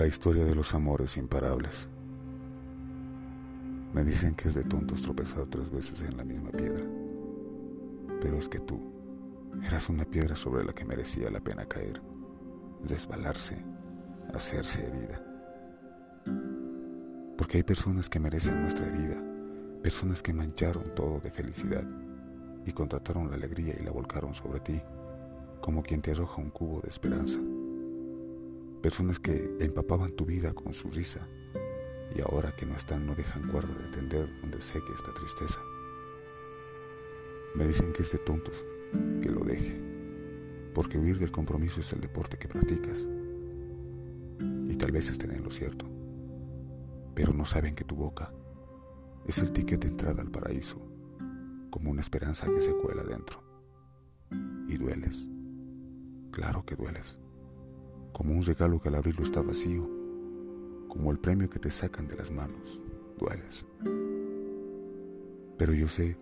[0.00, 1.86] La historia de los amores imparables.
[3.92, 6.82] Me dicen que es de tontos tropezar tres veces en la misma piedra.
[8.18, 8.80] Pero es que tú
[9.62, 12.00] eras una piedra sobre la que merecía la pena caer,
[12.82, 13.62] desbalarse,
[14.32, 15.22] hacerse herida.
[17.36, 19.22] Porque hay personas que merecen nuestra herida,
[19.82, 21.84] personas que mancharon todo de felicidad
[22.64, 24.80] y contrataron la alegría y la volcaron sobre ti,
[25.60, 27.38] como quien te arroja un cubo de esperanza
[28.82, 31.28] Personas que empapaban tu vida con su risa
[32.16, 35.60] y ahora que no están no dejan cuerda de tender donde seque esta tristeza.
[37.54, 38.64] Me dicen que es de tontos,
[39.20, 39.78] que lo deje,
[40.74, 43.06] porque huir del compromiso es el deporte que practicas.
[44.40, 45.84] Y tal vez estén en lo cierto,
[47.14, 48.32] pero no saben que tu boca
[49.26, 50.80] es el ticket de entrada al paraíso,
[51.68, 53.42] como una esperanza que se cuela dentro.
[54.68, 55.28] Y dueles,
[56.30, 57.18] claro que dueles
[58.12, 59.88] como un regalo que al abrirlo está vacío,
[60.88, 62.80] como el premio que te sacan de las manos,
[63.18, 63.64] dueles.
[65.56, 66.16] Pero yo sé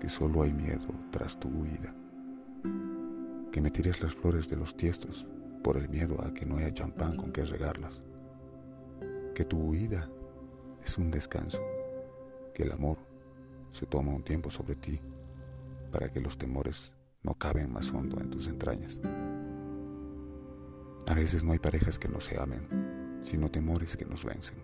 [0.00, 1.94] que solo hay miedo tras tu huida,
[3.50, 5.26] que me tires las flores de los tiestos
[5.62, 8.02] por el miedo a que no haya champán con que regarlas,
[9.34, 10.08] que tu huida
[10.84, 11.60] es un descanso,
[12.54, 12.98] que el amor
[13.70, 15.00] se toma un tiempo sobre ti
[15.90, 19.00] para que los temores no caben más hondo en tus entrañas.
[21.08, 24.58] A veces no hay parejas que no se amen, sino temores que nos vencen.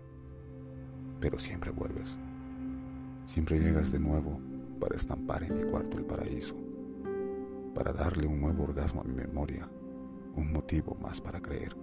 [1.21, 2.17] Pero siempre vuelves.
[3.25, 4.41] Siempre llegas de nuevo
[4.79, 6.55] para estampar en mi cuarto el paraíso,
[7.73, 9.69] para darle un nuevo orgasmo a mi memoria,
[10.35, 11.77] un motivo más para creer.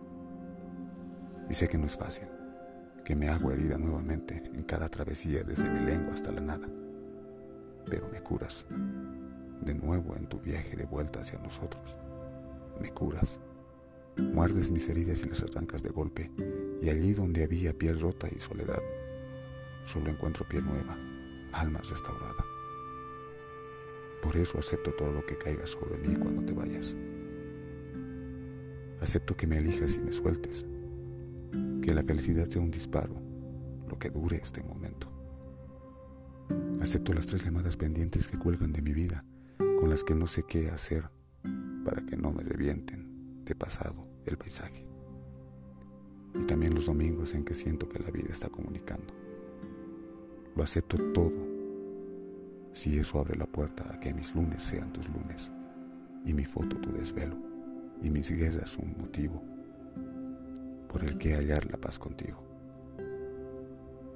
[1.49, 2.29] Y sé que no es fácil,
[3.03, 6.69] que me hago herida nuevamente en cada travesía desde mi lengua hasta la nada,
[7.89, 11.97] pero me curas de nuevo en tu viaje de vuelta hacia nosotros.
[12.79, 13.41] Me curas
[14.17, 16.31] Muerdes mis heridas y las arrancas de golpe,
[16.83, 18.83] y allí donde había piel rota y soledad,
[19.85, 20.99] solo encuentro piel nueva,
[21.53, 22.45] alma restaurada.
[24.23, 26.97] Por eso acepto todo lo que caiga sobre mí cuando te vayas.
[29.01, 30.67] Acepto que me elijas y me sueltes,
[31.83, 33.15] que la felicidad sea un disparo,
[33.89, 35.11] lo que dure este momento.
[36.81, 39.25] Acepto las tres llamadas pendientes que cuelgan de mi vida,
[39.81, 41.11] con las que no sé qué hacer
[41.85, 43.00] para que no me revienten
[43.51, 44.87] de pasado el paisaje.
[46.41, 49.13] Y también los domingos en que siento que la vida está comunicando.
[50.55, 51.33] Lo acepto todo
[52.73, 55.51] si eso abre la puerta a que mis lunes sean tus lunes
[56.25, 57.37] y mi foto tu desvelo
[58.01, 59.43] y mis guerras un motivo
[60.89, 62.45] por el que hallar la paz contigo.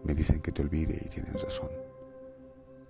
[0.04, 1.70] Me dicen que te olvide y tienen razón,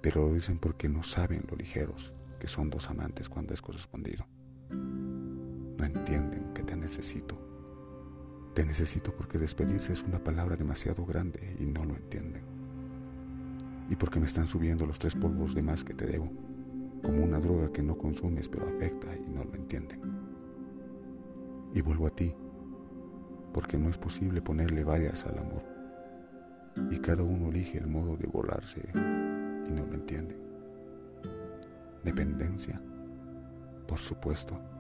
[0.02, 4.26] pero lo dicen porque no saben lo ligeros que son dos amantes cuando es correspondido
[5.86, 7.36] entienden que te necesito.
[8.54, 12.44] Te necesito porque despedirse es una palabra demasiado grande y no lo entienden.
[13.88, 16.26] Y porque me están subiendo los tres polvos de más que te debo,
[17.02, 20.00] como una droga que no consumes pero afecta y no lo entienden.
[21.74, 22.32] Y vuelvo a ti,
[23.52, 25.64] porque no es posible ponerle vallas al amor.
[26.90, 30.38] Y cada uno elige el modo de volarse y no lo entienden.
[32.04, 32.80] Dependencia,
[33.86, 34.73] por supuesto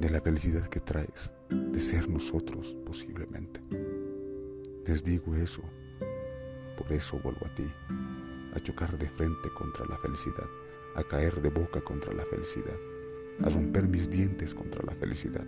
[0.00, 3.60] de la felicidad que traes, de ser nosotros posiblemente.
[4.86, 5.62] Les digo eso,
[6.76, 7.70] por eso vuelvo a ti,
[8.54, 10.48] a chocar de frente contra la felicidad,
[10.96, 12.76] a caer de boca contra la felicidad,
[13.44, 15.46] a romper mis dientes contra la felicidad.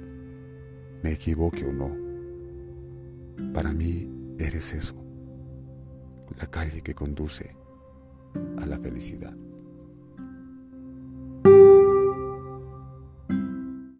[1.03, 1.97] Me equivoque o no,
[3.55, 4.95] para mí eres eso,
[6.39, 7.57] la calle que conduce
[8.59, 9.34] a la felicidad.